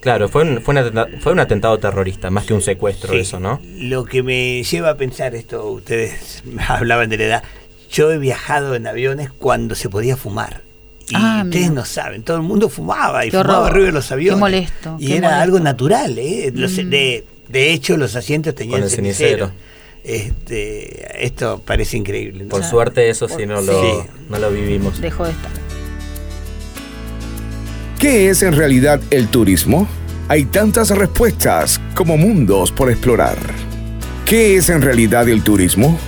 Claro, 0.00 0.28
fue 0.28 0.42
un, 0.42 0.62
fue, 0.62 0.74
un 0.74 0.78
atenta- 0.80 1.08
fue 1.20 1.32
un 1.32 1.40
atentado 1.40 1.78
terrorista, 1.78 2.30
más 2.30 2.44
que 2.44 2.54
un 2.54 2.62
secuestro 2.62 3.12
Sí. 3.12 3.18
eso, 3.20 3.40
¿no? 3.40 3.60
Lo 3.76 4.04
que 4.04 4.22
me 4.22 4.62
lleva 4.62 4.90
a 4.90 4.94
pensar 4.96 5.34
esto, 5.34 5.66
ustedes 5.70 6.42
hablaban 6.68 7.08
de 7.10 7.16
la 7.18 7.24
edad, 7.24 7.42
yo 7.90 8.12
he 8.12 8.18
viajado 8.18 8.74
en 8.74 8.86
aviones 8.86 9.30
cuando 9.30 9.74
se 9.74 9.88
podía 9.88 10.16
fumar. 10.16 10.62
Y 11.10 11.14
Ah, 11.16 11.42
ustedes 11.44 11.70
mira. 11.70 11.80
no 11.80 11.84
saben, 11.86 12.22
todo 12.22 12.36
el 12.36 12.42
mundo 12.42 12.68
fumaba 12.68 13.24
y 13.24 13.30
Qué 13.30 13.38
fumaba 13.38 13.58
horror. 13.60 13.70
arriba 13.72 13.86
de 13.86 13.92
los 13.92 14.12
aviones. 14.12 14.34
Qué 14.36 14.40
molesto, 14.40 14.96
Y 15.00 15.06
qué 15.06 15.16
era 15.16 15.28
molesto. 15.28 15.42
algo 15.42 15.60
natural, 15.60 16.18
¿eh? 16.18 16.52
Los- 16.54 16.72
Mm. 16.84 16.90
de, 16.90 17.24
de 17.48 17.72
hecho, 17.72 17.96
los 17.96 18.14
asientos 18.14 18.54
tenían 18.54 18.80
Con 18.80 18.84
el 18.84 18.94
cenicero. 18.94 19.46
cenicero. 19.46 19.68
Este, 20.04 21.24
esto 21.26 21.60
parece 21.64 21.96
increíble. 21.96 22.44
¿no? 22.44 22.50
Por 22.50 22.62
suerte 22.64 23.08
eso 23.10 23.26
Por- 23.26 23.38
sí 23.40 23.46
no 23.46 23.60
sí. 23.60 23.66
lo, 23.66 24.06
no 24.30 24.38
lo 24.38 24.50
vivimos. 24.50 25.00
Dejó 25.00 25.24
de 25.24 25.32
estar. 25.32 25.50
¿Qué 27.98 28.30
es 28.30 28.44
en 28.44 28.52
realidad 28.52 29.00
el 29.10 29.26
turismo? 29.26 29.88
Hay 30.28 30.44
tantas 30.44 30.90
respuestas 30.90 31.80
como 31.96 32.16
mundos 32.16 32.70
por 32.70 32.92
explorar. 32.92 33.36
¿Qué 34.24 34.54
es 34.54 34.68
en 34.68 34.82
realidad 34.82 35.28
el 35.28 35.42
turismo? 35.42 35.98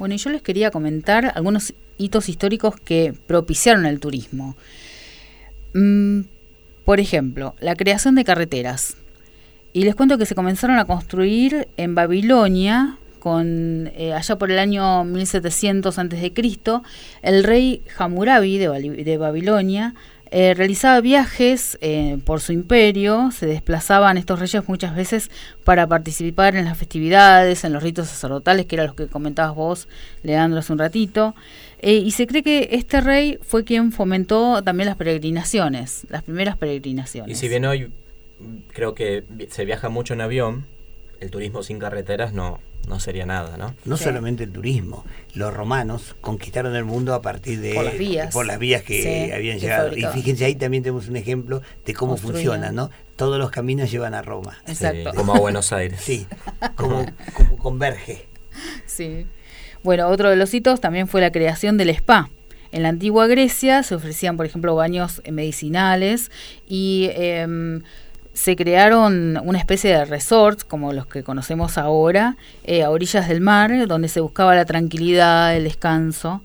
Bueno, 0.00 0.16
y 0.16 0.18
yo 0.18 0.30
les 0.30 0.42
quería 0.42 0.72
comentar 0.72 1.30
algunos 1.36 1.74
hitos 1.96 2.28
históricos 2.28 2.74
que 2.74 3.14
propiciaron 3.28 3.86
el 3.86 4.00
turismo. 4.00 4.56
Mm, 5.72 6.22
por 6.84 6.98
ejemplo, 6.98 7.54
la 7.60 7.76
creación 7.76 8.16
de 8.16 8.24
carreteras. 8.24 8.96
Y 9.72 9.84
les 9.84 9.94
cuento 9.94 10.18
que 10.18 10.26
se 10.26 10.34
comenzaron 10.34 10.80
a 10.80 10.86
construir 10.86 11.68
en 11.76 11.94
Babilonia, 11.94 12.98
con 13.24 13.90
eh, 13.96 14.12
allá 14.12 14.36
por 14.36 14.50
el 14.50 14.58
año 14.58 15.02
1700 15.02 15.98
a.C., 15.98 16.32
el 17.22 17.42
rey 17.42 17.80
Hammurabi 17.96 18.58
de, 18.58 18.68
de 19.02 19.16
Babilonia 19.16 19.94
eh, 20.30 20.52
realizaba 20.52 21.00
viajes 21.00 21.78
eh, 21.80 22.18
por 22.26 22.42
su 22.42 22.52
imperio, 22.52 23.30
se 23.30 23.46
desplazaban 23.46 24.18
estos 24.18 24.40
reyes 24.40 24.68
muchas 24.68 24.94
veces 24.94 25.30
para 25.64 25.86
participar 25.86 26.54
en 26.54 26.66
las 26.66 26.76
festividades, 26.76 27.64
en 27.64 27.72
los 27.72 27.82
ritos 27.82 28.08
sacerdotales, 28.08 28.66
que 28.66 28.76
eran 28.76 28.88
los 28.88 28.96
que 28.96 29.06
comentabas 29.06 29.54
vos, 29.54 29.88
Leandro, 30.22 30.58
hace 30.58 30.72
un 30.74 30.80
ratito. 30.80 31.34
Eh, 31.78 31.94
y 31.94 32.10
se 32.10 32.26
cree 32.26 32.42
que 32.42 32.68
este 32.72 33.00
rey 33.00 33.38
fue 33.40 33.64
quien 33.64 33.90
fomentó 33.90 34.62
también 34.62 34.86
las 34.86 34.96
peregrinaciones, 34.96 36.06
las 36.10 36.22
primeras 36.22 36.58
peregrinaciones. 36.58 37.34
Y 37.34 37.40
si 37.40 37.48
bien 37.48 37.64
hoy 37.64 37.90
creo 38.74 38.94
que 38.94 39.24
se 39.48 39.64
viaja 39.64 39.88
mucho 39.88 40.12
en 40.12 40.20
avión, 40.20 40.66
el 41.24 41.30
turismo 41.30 41.62
sin 41.62 41.78
carreteras 41.78 42.32
no, 42.32 42.60
no 42.88 43.00
sería 43.00 43.26
nada, 43.26 43.56
¿no? 43.56 43.74
No 43.84 43.96
Sí. 43.96 44.04
solamente 44.04 44.44
el 44.44 44.52
turismo, 44.52 45.04
los 45.34 45.52
romanos 45.52 46.14
conquistaron 46.20 46.76
el 46.76 46.84
mundo 46.84 47.14
a 47.14 47.22
partir 47.22 47.60
de 47.60 47.74
Por 47.74 47.84
las 47.84 47.98
vías. 47.98 48.32
por 48.32 48.46
las 48.46 48.58
vías 48.58 48.82
que 48.82 49.02
Sí, 49.02 49.32
habían 49.32 49.56
que 49.56 49.62
llegado. 49.62 49.96
Y 49.96 50.04
fíjense 50.04 50.44
ahí 50.44 50.54
también 50.54 50.82
tenemos 50.82 51.08
un 51.08 51.16
ejemplo 51.16 51.62
de 51.84 51.94
cómo 51.94 52.16
funciona, 52.16 52.72
¿no? 52.72 52.90
Todos 53.16 53.38
los 53.38 53.50
caminos 53.50 53.90
llevan 53.90 54.14
a 54.14 54.22
Roma. 54.22 54.58
Exacto. 54.66 55.10
Sí, 55.10 55.16
como 55.16 55.34
a 55.34 55.38
Buenos 55.38 55.72
Aires. 55.72 56.00
Sí, 56.00 56.26
como, 56.76 57.06
como 57.34 57.56
converge. 57.56 58.26
Sí. 58.86 59.26
Bueno, 59.82 60.08
otro 60.08 60.30
de 60.30 60.36
los 60.36 60.52
hitos 60.54 60.80
también 60.80 61.08
fue 61.08 61.20
la 61.20 61.30
creación 61.32 61.76
del 61.76 61.90
spa. 61.90 62.30
En 62.72 62.82
la 62.82 62.88
antigua 62.88 63.26
Grecia 63.28 63.82
se 63.84 63.94
ofrecían, 63.94 64.36
por 64.36 64.46
ejemplo, 64.46 64.74
baños 64.74 65.22
medicinales 65.30 66.30
y 66.66 67.10
em, 67.14 67.82
se 68.34 68.56
crearon 68.56 69.40
una 69.42 69.58
especie 69.58 69.90
de 69.90 70.04
resorts, 70.04 70.64
como 70.64 70.92
los 70.92 71.06
que 71.06 71.22
conocemos 71.22 71.78
ahora, 71.78 72.36
eh, 72.64 72.82
a 72.82 72.90
orillas 72.90 73.28
del 73.28 73.40
mar, 73.40 73.86
donde 73.86 74.08
se 74.08 74.20
buscaba 74.20 74.54
la 74.54 74.64
tranquilidad, 74.64 75.56
el 75.56 75.64
descanso. 75.64 76.42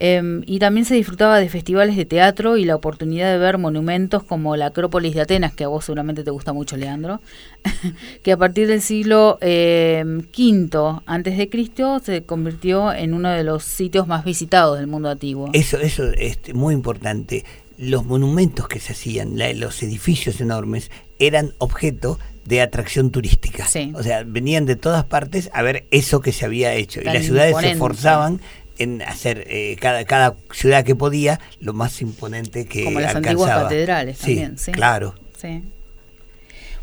Em, 0.00 0.42
y 0.46 0.58
también 0.58 0.84
se 0.84 0.94
disfrutaba 0.96 1.38
de 1.38 1.48
festivales 1.48 1.96
de 1.96 2.04
teatro 2.04 2.56
y 2.56 2.64
la 2.64 2.74
oportunidad 2.74 3.30
de 3.32 3.38
ver 3.38 3.58
monumentos 3.58 4.24
como 4.24 4.56
la 4.56 4.66
Acrópolis 4.66 5.14
de 5.14 5.20
Atenas, 5.20 5.54
que 5.54 5.64
a 5.64 5.68
vos 5.68 5.84
seguramente 5.84 6.24
te 6.24 6.30
gusta 6.30 6.52
mucho, 6.52 6.76
Leandro, 6.76 7.20
que 8.22 8.32
a 8.32 8.36
partir 8.36 8.66
del 8.66 8.82
siglo 8.82 9.38
em, 9.40 10.18
V 10.36 11.00
antes 11.06 11.38
de 11.38 11.48
Cristo 11.48 12.00
se 12.04 12.24
convirtió 12.24 12.92
en 12.92 13.14
uno 13.14 13.30
de 13.30 13.44
los 13.44 13.62
sitios 13.62 14.08
más 14.08 14.24
visitados 14.24 14.78
del 14.78 14.88
mundo 14.88 15.10
antiguo. 15.10 15.50
Eso, 15.52 15.78
eso 15.78 16.10
es 16.12 16.38
muy 16.54 16.74
importante. 16.74 17.44
Los 17.78 18.04
monumentos 18.04 18.68
que 18.68 18.80
se 18.80 18.92
hacían, 18.92 19.36
los 19.58 19.82
edificios 19.82 20.40
enormes, 20.40 20.90
eran 21.18 21.52
objeto 21.58 22.18
de 22.44 22.60
atracción 22.60 23.10
turística. 23.10 23.66
Sí. 23.66 23.92
O 23.94 24.02
sea, 24.02 24.22
venían 24.26 24.66
de 24.66 24.76
todas 24.76 25.04
partes 25.04 25.48
a 25.52 25.62
ver 25.62 25.84
eso 25.90 26.20
que 26.20 26.32
se 26.32 26.44
había 26.44 26.74
hecho. 26.74 27.00
Tan 27.02 27.12
y 27.14 27.16
las 27.18 27.26
ciudades 27.26 27.50
imponente. 27.50 27.68
se 27.68 27.72
esforzaban 27.74 28.40
en 28.78 29.02
hacer 29.02 29.44
eh, 29.48 29.76
cada, 29.80 30.04
cada 30.04 30.34
ciudad 30.52 30.84
que 30.84 30.94
podía 30.96 31.40
lo 31.60 31.72
más 31.72 32.02
imponente 32.02 32.66
que 32.66 32.84
Como 32.84 33.00
las 33.00 33.14
alcanzaba. 33.14 33.44
antiguas 33.44 33.62
catedrales 33.62 34.18
Sí, 34.18 34.24
también, 34.34 34.58
sí. 34.58 34.72
Claro. 34.72 35.14
Sí. 35.40 35.62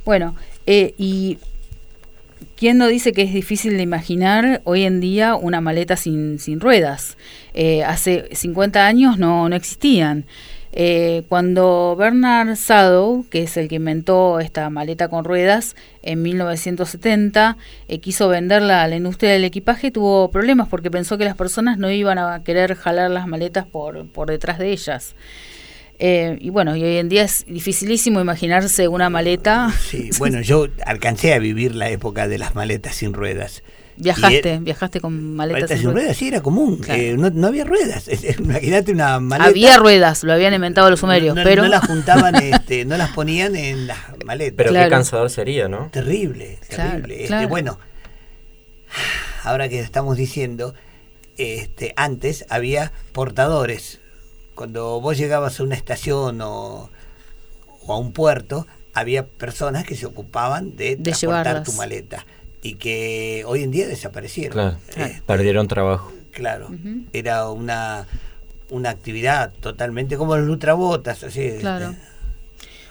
Bueno, 0.06 0.36
eh, 0.66 0.94
y 0.98 1.38
¿quién 2.56 2.78
no 2.78 2.88
dice 2.88 3.12
que 3.12 3.22
es 3.24 3.34
difícil 3.34 3.76
de 3.78 3.84
imaginar 3.84 4.62
hoy 4.64 4.84
en 4.84 5.00
día 5.00 5.36
una 5.36 5.62
maleta 5.62 5.96
sin, 5.98 6.40
sin 6.40 6.60
ruedas? 6.60 7.18
Eh, 7.54 7.84
hace 7.84 8.30
50 8.34 8.86
años 8.88 9.18
no, 9.18 9.48
no 9.50 9.56
existían. 9.56 10.26
Eh, 10.74 11.24
cuando 11.28 11.96
Bernard 11.98 12.56
Sadow, 12.56 13.26
que 13.30 13.44
es 13.44 13.58
el 13.58 13.68
que 13.68 13.76
inventó 13.76 14.40
esta 14.40 14.70
maleta 14.70 15.10
con 15.10 15.26
ruedas, 15.26 15.76
en 16.02 16.22
1970 16.22 17.58
eh, 17.88 18.00
quiso 18.00 18.30
venderla 18.30 18.84
a 18.84 18.88
la 18.88 18.96
industria 18.96 19.32
del 19.32 19.44
equipaje, 19.44 19.92
tuvo 19.92 20.32
problemas 20.32 20.70
porque 20.70 20.90
pensó 20.90 21.18
que 21.18 21.26
las 21.26 21.36
personas 21.36 21.78
no 21.78 21.92
iban 21.92 22.18
a 22.18 22.44
querer 22.44 22.76
jalar 22.76 23.12
las 23.12 23.28
maletas 23.28 23.66
por, 23.66 24.08
por 24.08 24.30
detrás 24.30 24.60
de 24.60 24.72
ellas. 24.72 25.16
Eh, 26.04 26.38
y 26.40 26.50
bueno, 26.50 26.76
y 26.76 26.84
hoy 26.84 26.98
en 26.98 27.10
día 27.10 27.24
es 27.24 27.46
dificilísimo 27.48 28.20
imaginarse 28.20 28.88
una 28.88 29.12
maleta. 29.12 29.72
Sí, 29.80 30.10
bueno, 30.18 30.42
yo 30.42 30.68
alcancé 30.86 31.34
a 31.34 31.40
vivir 31.40 31.76
la 31.76 31.90
época 31.90 32.28
de 32.28 32.40
las 32.40 32.56
maletas 32.56 32.96
sin 32.96 33.14
ruedas. 33.14 33.62
Viajaste, 34.02 34.56
Y, 34.56 34.58
viajaste 34.60 35.00
con 35.00 35.36
maletas, 35.36 35.62
Maletas 35.62 35.78
sin 35.80 35.86
ruedas. 35.86 36.02
ruedas, 36.04 36.18
sí, 36.18 36.28
era 36.28 36.42
común. 36.42 36.78
Claro. 36.78 37.02
eh, 37.02 37.16
no, 37.18 37.30
no 37.30 37.48
había 37.48 37.64
ruedas. 37.66 38.10
Imagínate 38.40 38.92
una 38.92 39.20
maleta. 39.20 39.50
Había 39.50 39.78
ruedas, 39.78 40.24
lo 40.24 40.34
habían 40.34 40.54
inventado 40.54 40.90
los 40.90 41.00
sumerios, 41.00 41.36
no, 41.36 41.44
pero 41.44 41.64
no 41.64 41.70
las 41.70 41.86
juntaban, 41.86 42.36
este, 42.36 42.84
no 42.86 42.98
las 42.98 43.12
ponían 43.12 43.56
en 43.56 43.88
las 43.88 43.98
maletas. 44.26 44.56
Pero 44.58 44.70
Claro. 44.72 44.90
qué 44.90 44.96
cansador 44.96 45.30
sería, 45.30 45.68
¿no? 45.68 45.90
terrible, 45.92 46.58
Claro, 46.70 46.92
terrible. 46.92 47.16
Este, 47.16 47.28
claro. 47.28 47.48
bueno, 47.48 47.80
ahora 49.44 49.70
que 49.70 49.80
estamos 49.80 50.18
diciendo, 50.18 50.74
este, 51.38 51.94
antes 51.96 52.46
había 52.50 52.92
portadores. 53.14 54.00
Cuando 54.56 55.00
vos 55.02 55.18
llegabas 55.18 55.60
a 55.60 55.64
una 55.64 55.76
estación 55.76 56.42
o, 56.42 56.90
o 57.86 57.94
a 57.94 57.98
un 57.98 58.12
puerto, 58.12 58.68
había 58.94 59.26
personas 59.26 59.86
que 59.86 59.96
se 59.96 60.06
ocupaban 60.06 60.76
de, 60.76 60.98
De 60.98 61.04
transportar 61.04 61.46
llevarlas. 61.46 61.64
tu 61.64 61.74
maleta 61.74 62.26
y 62.62 62.76
que 62.76 63.44
hoy 63.48 63.64
en 63.64 63.72
día 63.72 63.88
desaparecieron. 63.88 64.54
Claro. 64.54 64.78
Este, 64.88 65.22
Perdieron 65.26 65.68
trabajo. 65.68 66.12
Claro, 66.32 66.70
era 67.12 67.50
una, 67.50 68.08
una 68.70 68.90
actividad 68.90 69.52
totalmente 69.60 70.18
como 70.18 70.38
los 70.38 70.48
lutrabotas, 70.48 71.24
así. 71.24 71.58
Claro. 71.60 71.90
este, 71.90 72.02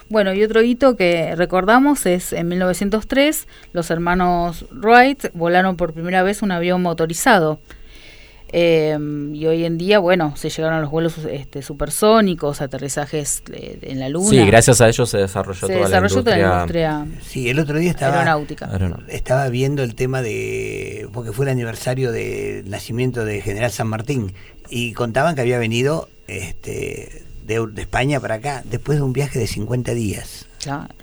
Bueno, 0.09 0.33
y 0.33 0.43
otro 0.43 0.61
hito 0.61 0.95
que 0.95 1.35
recordamos 1.35 2.05
es 2.05 2.33
en 2.33 2.47
1903 2.49 3.47
los 3.73 3.89
hermanos 3.89 4.65
Wright 4.71 5.31
volaron 5.33 5.77
por 5.77 5.93
primera 5.93 6.21
vez 6.23 6.41
un 6.41 6.51
avión 6.51 6.81
motorizado. 6.81 7.59
Eh, 8.53 8.97
y 9.33 9.45
hoy 9.45 9.65
en 9.65 9.77
día, 9.77 9.99
bueno, 9.99 10.33
se 10.35 10.49
llegaron 10.49 10.81
los 10.81 10.91
vuelos 10.91 11.17
este, 11.29 11.61
supersónicos, 11.61 12.61
aterrizajes 12.61 13.43
eh, 13.53 13.79
en 13.81 13.99
la 13.99 14.09
luna. 14.09 14.29
Sí, 14.29 14.45
gracias 14.45 14.81
a 14.81 14.89
ellos 14.89 15.09
se 15.09 15.19
desarrolló 15.19 15.67
Se 15.67 15.73
toda 15.73 15.85
desarrolló 15.85 16.15
la 16.17 16.23
toda 16.23 16.37
la 16.37 16.53
industria. 16.53 17.05
Sí, 17.21 17.49
el 17.49 17.59
otro 17.59 17.79
día 17.79 17.91
estaba, 17.91 18.15
aeronáutica. 18.15 18.69
estaba 19.07 19.47
viendo 19.49 19.83
el 19.83 19.95
tema 19.95 20.21
de, 20.21 21.07
porque 21.13 21.31
fue 21.31 21.45
el 21.45 21.51
aniversario 21.51 22.11
del 22.11 22.69
nacimiento 22.69 23.23
de 23.23 23.41
General 23.41 23.71
San 23.71 23.87
Martín, 23.87 24.33
y 24.69 24.93
contaban 24.93 25.35
que 25.35 25.41
había 25.41 25.57
venido 25.57 26.09
este, 26.27 27.23
de, 27.45 27.65
de 27.67 27.81
España 27.81 28.19
para 28.19 28.35
acá, 28.35 28.63
después 28.65 28.97
de 28.97 29.03
un 29.03 29.13
viaje 29.13 29.39
de 29.39 29.47
50 29.47 29.93
días. 29.93 30.47
Claro. 30.61 30.93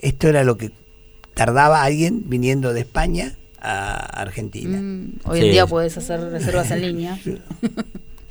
Esto 0.00 0.28
era 0.28 0.44
lo 0.44 0.56
que 0.56 0.70
tardaba 1.34 1.82
alguien 1.84 2.22
viniendo 2.26 2.72
de 2.72 2.80
España 2.80 3.37
a 3.60 3.94
Argentina. 4.20 4.78
Mm, 4.80 5.12
hoy 5.24 5.40
Sí. 5.40 5.46
en 5.46 5.52
día 5.52 5.66
puedes 5.66 5.96
hacer 5.96 6.20
reservas 6.20 6.70
en 6.70 6.82
línea. 6.82 7.18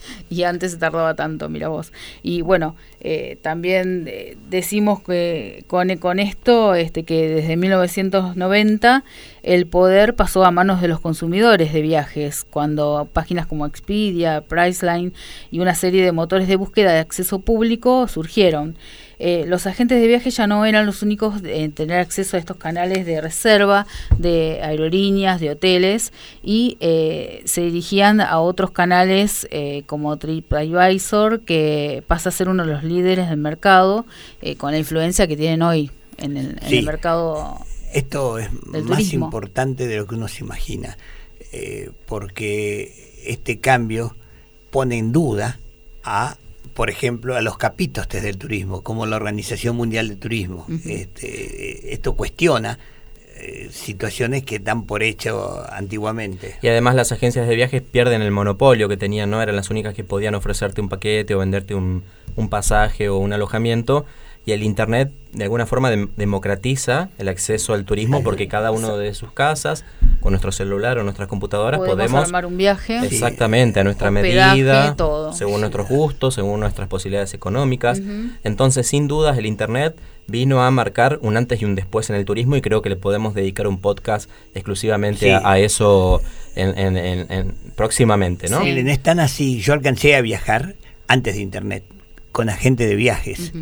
y 0.29 0.43
antes 0.43 0.71
se 0.71 0.77
tardaba 0.77 1.15
tanto, 1.15 1.49
mira 1.49 1.67
vos. 1.67 1.91
Y 2.23 2.41
bueno, 2.41 2.75
eh, 3.01 3.37
también 3.41 4.05
eh, 4.07 4.37
decimos 4.49 5.01
que 5.01 5.63
con, 5.67 5.95
con 5.97 6.19
esto 6.19 6.75
este, 6.75 7.03
que 7.03 7.27
desde 7.29 7.57
1990 7.57 9.03
el 9.43 9.67
poder 9.67 10.15
pasó 10.15 10.45
a 10.45 10.51
manos 10.51 10.81
de 10.81 10.87
los 10.87 10.99
consumidores 10.99 11.73
de 11.73 11.81
viajes, 11.81 12.45
cuando 12.49 13.07
páginas 13.11 13.47
como 13.47 13.65
Expedia, 13.65 14.41
Priceline 14.41 15.13
y 15.51 15.59
una 15.59 15.75
serie 15.75 16.03
de 16.03 16.11
motores 16.11 16.47
de 16.47 16.55
búsqueda 16.55 16.91
de 16.93 16.99
acceso 16.99 17.39
público 17.39 18.07
surgieron. 18.07 18.77
Eh, 19.19 19.45
los 19.47 19.65
agentes 19.65 19.99
de 19.99 20.07
viaje 20.07 20.29
ya 20.29 20.45
no 20.45 20.63
eran 20.65 20.85
los 20.85 21.01
únicos 21.01 21.41
en 21.43 21.71
tener 21.71 21.99
acceso 21.99 22.37
a 22.37 22.39
estos 22.39 22.57
canales 22.57 23.05
de 23.05 23.19
reserva 23.19 23.87
de 24.17 24.59
aerolíneas, 24.61 25.39
de 25.39 25.49
hoteles, 25.51 26.13
y 26.43 26.77
eh, 26.79 27.41
se 27.45 27.61
dirigían 27.61 28.21
a 28.21 28.39
otros 28.39 28.71
canales 28.71 29.47
eh, 29.49 29.83
como 29.87 30.17
TripAdvisor, 30.17 31.41
que 31.41 32.03
pasa 32.07 32.29
a 32.29 32.31
ser 32.31 32.47
uno 32.49 32.65
de 32.65 32.73
los 32.73 32.83
líderes 32.83 33.29
del 33.29 33.39
mercado, 33.39 34.05
eh, 34.41 34.55
con 34.55 34.71
la 34.71 34.77
influencia 34.77 35.27
que 35.27 35.35
tienen 35.35 35.61
hoy 35.61 35.89
en 36.17 36.37
el, 36.37 36.57
en 36.61 36.69
Sí. 36.69 36.77
el 36.79 36.85
mercado 36.85 37.59
Esto 37.93 38.37
es 38.37 38.49
más 38.83 39.13
importante 39.13 39.87
de 39.87 39.97
lo 39.97 40.05
que 40.07 40.15
uno 40.15 40.27
se 40.27 40.43
imagina, 40.43 40.97
porque 42.05 43.21
este 43.25 43.59
cambio 43.59 44.15
pone 44.69 44.97
en 44.97 45.11
duda 45.11 45.59
a, 46.03 46.37
por 46.73 46.89
ejemplo, 46.89 47.35
a 47.35 47.41
los 47.41 47.57
capítulos 47.57 48.07
del 48.09 48.37
turismo, 48.37 48.81
como 48.81 49.05
la 49.05 49.15
Organización 49.15 49.75
Mundial 49.75 50.09
de 50.09 50.15
Turismo. 50.15 50.65
este, 50.85 51.93
esto 51.93 52.15
cuestiona 52.15 52.77
eh, 53.39 53.69
situaciones 53.71 54.43
que 54.43 54.57
dan 54.57 54.85
por 54.85 55.03
hecho 55.03 55.63
antiguamente. 55.71 56.55
Y 56.61 56.69
además 56.69 56.95
las 56.95 57.11
agencias 57.11 57.47
de 57.47 57.55
viajes 57.55 57.83
pierden 57.83 58.23
el 58.23 58.31
monopolio 58.31 58.89
que 58.89 58.97
tenían, 58.97 59.29
no 59.29 59.41
eran 59.41 59.55
las 59.55 59.69
únicas 59.69 59.93
que 59.93 60.03
podían 60.03 60.33
ofrecerte 60.33 60.81
un 60.81 60.89
paquete 60.89 61.35
o 61.35 61.39
venderte 61.39 61.75
un, 61.75 62.03
un 62.35 62.49
pasaje 62.49 63.09
o 63.09 63.17
un 63.17 63.33
alojamiento. 63.33 64.05
Y 64.45 64.53
el 64.53 64.63
Internet 64.63 65.11
de 65.33 65.43
alguna 65.43 65.67
forma 65.67 65.91
democratiza 66.15 67.09
el 67.19 67.27
acceso 67.27 67.73
al 67.73 67.85
turismo 67.85 68.23
porque 68.23 68.47
cada 68.47 68.71
uno 68.71 68.97
de 68.97 69.13
sus 69.13 69.31
casas, 69.33 69.85
con 70.27 70.33
nuestro 70.33 70.51
celular 70.51 70.97
o 70.97 71.03
nuestras 71.03 71.29
computadoras, 71.29 71.79
podemos, 71.79 72.25
armar 72.25 72.45
un 72.45 72.57
viaje. 72.57 72.99
Exactamente, 73.01 73.79
a 73.79 73.85
nuestra 73.85 74.11
medida, 74.11 74.93
según 75.31 75.61
nuestros 75.61 75.87
gustos, 75.87 76.33
según 76.33 76.59
nuestras 76.59 76.89
posibilidades 76.89 77.33
económicas. 77.33 78.01
Entonces, 78.43 78.87
sin 78.87 79.07
dudas, 79.07 79.37
el 79.37 79.45
Internet 79.45 79.97
vino 80.27 80.61
a 80.61 80.69
marcar 80.69 81.17
un 81.21 81.37
antes 81.37 81.61
y 81.61 81.65
un 81.65 81.75
después 81.75 82.09
en 82.09 82.17
el 82.17 82.25
turismo 82.25 82.57
y 82.57 82.61
creo 82.61 82.81
que 82.81 82.89
le 82.89 82.97
podemos 82.97 83.35
dedicar 83.35 83.67
un 83.67 83.79
podcast 83.79 84.29
exclusivamente 84.53 85.33
a, 85.33 85.59
eso 85.59 86.19
en, 86.55 87.55
próximamente, 87.77 88.49
¿no? 88.49 88.63
Sí, 88.63 88.71
es 88.71 88.99
tan 89.01 89.21
así. 89.21 89.61
Yo 89.61 89.71
alcancé 89.71 90.17
a 90.17 90.21
viajar 90.21 90.75
antes 91.07 91.35
de 91.35 91.41
Internet 91.41 91.85
con 92.33 92.49
agente 92.49 92.85
de 92.85 92.95
viajes. 92.97 93.53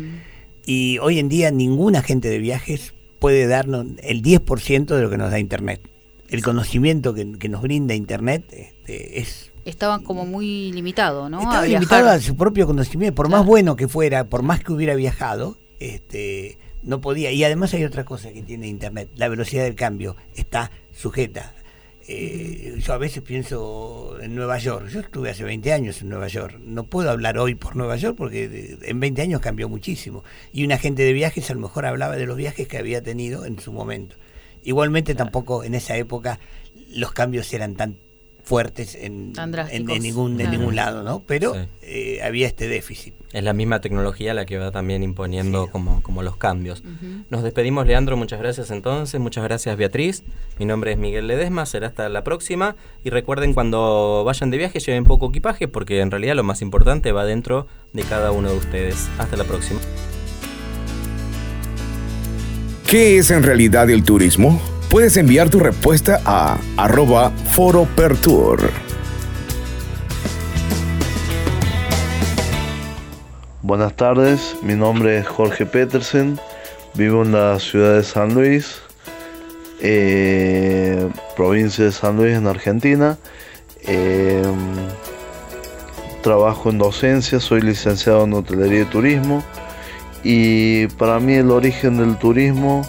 Y 0.66 0.98
hoy 0.98 1.20
en 1.20 1.28
día 1.28 1.52
ningún 1.52 1.94
agente 1.94 2.28
de 2.28 2.38
viajes 2.40 2.92
puede 3.20 3.46
darnos 3.46 3.86
el 4.02 4.20
10% 4.20 4.86
de 4.86 5.00
lo 5.00 5.10
que 5.10 5.16
nos 5.16 5.30
da 5.30 5.38
Internet. 5.38 5.80
El 6.28 6.42
conocimiento 6.42 7.14
que, 7.14 7.48
nos 7.48 7.62
brinda 7.62 7.94
Internet 7.94 8.44
este, 8.52 9.20
es... 9.20 9.52
Estaban 9.64 10.02
como 10.02 10.24
muy 10.26 10.72
limitado, 10.72 11.28
¿no? 11.28 11.40
Estaba 11.40 11.66
limitado 11.66 12.08
a 12.10 12.20
su 12.20 12.36
propio 12.36 12.66
conocimiento. 12.66 13.14
Por 13.16 13.28
más 13.28 13.44
bueno 13.44 13.74
que 13.74 13.88
fuera, 13.88 14.28
por 14.28 14.42
más 14.42 14.62
que 14.62 14.72
hubiera 14.72 14.94
viajado, 14.94 15.58
este, 15.80 16.58
no 16.82 17.00
podía. 17.00 17.32
Y 17.32 17.42
además 17.42 17.74
hay 17.74 17.84
otra 17.84 18.04
cosa 18.04 18.32
que 18.32 18.42
tiene 18.42 18.68
Internet. 18.68 19.10
La 19.16 19.28
velocidad 19.28 19.64
del 19.64 19.74
cambio 19.74 20.16
está 20.34 20.70
sujeta 20.92 21.52
eh, 22.08 22.76
yo 22.78 22.92
a 22.92 22.98
veces 22.98 23.22
pienso 23.22 24.16
en 24.20 24.34
Nueva 24.34 24.58
York. 24.58 24.88
Yo 24.88 25.00
estuve 25.00 25.30
hace 25.30 25.42
20 25.42 25.72
años 25.72 26.00
en 26.02 26.08
Nueva 26.08 26.28
York. 26.28 26.58
No 26.60 26.84
puedo 26.84 27.10
hablar 27.10 27.38
hoy 27.38 27.56
por 27.56 27.74
Nueva 27.74 27.96
York 27.96 28.14
porque 28.16 28.78
en 28.82 29.00
20 29.00 29.22
años 29.22 29.40
cambió 29.40 29.68
muchísimo. 29.68 30.22
Y 30.52 30.64
un 30.64 30.72
agente 30.72 31.02
de 31.02 31.12
viajes 31.12 31.50
a 31.50 31.54
lo 31.54 31.60
mejor 31.60 31.84
hablaba 31.84 32.16
de 32.16 32.26
los 32.26 32.36
viajes 32.36 32.68
que 32.68 32.78
había 32.78 33.02
tenido 33.02 33.44
en 33.44 33.58
su 33.58 33.72
momento. 33.72 34.16
Igualmente 34.66 35.14
tampoco 35.14 35.62
en 35.62 35.74
esa 35.76 35.96
época 35.96 36.40
los 36.90 37.12
cambios 37.12 37.52
eran 37.52 37.76
tan 37.76 37.96
fuertes 38.42 38.96
en, 38.96 39.32
en, 39.36 39.86
ningún, 40.02 40.40
en 40.40 40.50
ningún 40.50 40.76
lado, 40.76 41.04
¿no? 41.04 41.22
Pero 41.26 41.54
eh, 41.82 42.20
había 42.22 42.48
este 42.48 42.68
déficit. 42.68 43.14
Es 43.32 43.44
la 43.44 43.52
misma 43.52 43.80
tecnología 43.80 44.34
la 44.34 44.44
que 44.44 44.58
va 44.58 44.72
también 44.72 45.04
imponiendo 45.04 45.68
como, 45.70 46.02
como 46.02 46.22
los 46.22 46.36
cambios. 46.36 46.82
Nos 47.30 47.44
despedimos, 47.44 47.86
Leandro, 47.86 48.16
muchas 48.16 48.40
gracias 48.40 48.72
entonces, 48.72 49.20
muchas 49.20 49.44
gracias 49.44 49.76
Beatriz. 49.76 50.24
Mi 50.58 50.64
nombre 50.64 50.92
es 50.92 50.98
Miguel 50.98 51.28
Ledesma, 51.28 51.64
será 51.66 51.86
hasta 51.88 52.08
la 52.08 52.24
próxima. 52.24 52.74
Y 53.04 53.10
recuerden 53.10 53.54
cuando 53.54 54.22
vayan 54.24 54.50
de 54.50 54.58
viaje 54.58 54.80
lleven 54.80 55.04
poco 55.04 55.28
equipaje 55.28 55.68
porque 55.68 56.00
en 56.00 56.10
realidad 56.10 56.34
lo 56.34 56.44
más 56.44 56.60
importante 56.60 57.12
va 57.12 57.24
dentro 57.24 57.68
de 57.92 58.02
cada 58.02 58.32
uno 58.32 58.50
de 58.50 58.56
ustedes. 58.56 59.08
Hasta 59.18 59.36
la 59.36 59.44
próxima. 59.44 59.80
¿Qué 62.86 63.18
es 63.18 63.32
en 63.32 63.42
realidad 63.42 63.90
el 63.90 64.04
turismo? 64.04 64.60
Puedes 64.88 65.16
enviar 65.16 65.50
tu 65.50 65.58
respuesta 65.58 66.20
a 66.24 66.56
arroba 66.76 67.32
foropertour. 67.50 68.70
Buenas 73.62 73.96
tardes, 73.96 74.54
mi 74.62 74.76
nombre 74.76 75.18
es 75.18 75.26
Jorge 75.26 75.66
Petersen, 75.66 76.38
vivo 76.94 77.22
en 77.24 77.32
la 77.32 77.58
ciudad 77.58 77.96
de 77.96 78.04
San 78.04 78.34
Luis, 78.34 78.76
eh, 79.80 81.10
provincia 81.36 81.86
de 81.86 81.90
San 81.90 82.16
Luis 82.16 82.36
en 82.36 82.46
Argentina. 82.46 83.18
Eh, 83.82 84.44
trabajo 86.22 86.70
en 86.70 86.78
docencia, 86.78 87.40
soy 87.40 87.62
licenciado 87.62 88.22
en 88.22 88.34
hotelería 88.34 88.82
y 88.82 88.84
turismo 88.84 89.42
y 90.28 90.88
para 90.98 91.20
mí 91.20 91.34
el 91.34 91.52
origen 91.52 91.98
del 91.98 92.16
turismo 92.18 92.82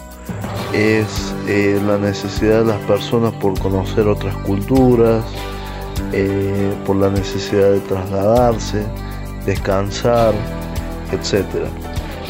es 0.74 1.32
eh, 1.46 1.80
la 1.86 1.96
necesidad 1.96 2.64
de 2.64 2.64
las 2.64 2.80
personas 2.80 3.32
por 3.34 3.56
conocer 3.60 4.08
otras 4.08 4.34
culturas, 4.38 5.24
eh, 6.12 6.72
por 6.84 6.96
la 6.96 7.10
necesidad 7.10 7.70
de 7.70 7.78
trasladarse, 7.78 8.82
descansar, 9.46 10.34
etc. 11.12 11.46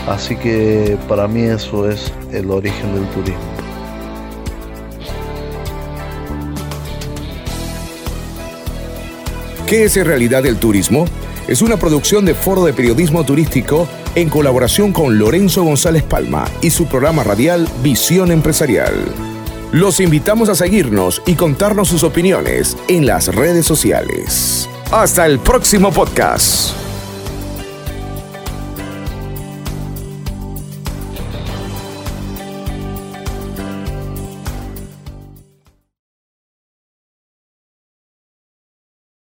Así 0.06 0.36
que 0.36 0.98
para 1.08 1.26
mí 1.26 1.40
eso 1.40 1.88
es 1.88 2.12
el 2.30 2.50
origen 2.50 2.94
del 2.94 3.06
turismo. 3.06 3.40
¿Qué 9.66 9.84
es 9.84 9.96
en 9.96 10.04
realidad 10.04 10.44
el 10.44 10.58
turismo? 10.58 11.06
Es 11.46 11.62
una 11.62 11.78
producción 11.78 12.26
de 12.26 12.34
Foro 12.34 12.66
de 12.66 12.74
Periodismo 12.74 13.24
Turístico 13.24 13.88
en 14.14 14.28
colaboración 14.28 14.92
con 14.92 15.18
Lorenzo 15.18 15.62
González 15.62 16.02
Palma 16.02 16.46
y 16.62 16.70
su 16.70 16.86
programa 16.86 17.24
radial 17.24 17.68
Visión 17.82 18.30
Empresarial. 18.30 18.94
Los 19.72 20.00
invitamos 20.00 20.48
a 20.48 20.54
seguirnos 20.54 21.22
y 21.26 21.34
contarnos 21.34 21.88
sus 21.88 22.02
opiniones 22.02 22.76
en 22.88 23.06
las 23.06 23.34
redes 23.34 23.66
sociales. 23.66 24.68
Hasta 24.90 25.26
el 25.26 25.38
próximo 25.38 25.92
podcast. 25.92 26.87